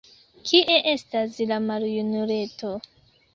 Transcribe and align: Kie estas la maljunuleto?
Kie 0.51 0.77
estas 0.91 1.37
la 1.51 1.59
maljunuleto? 1.67 2.73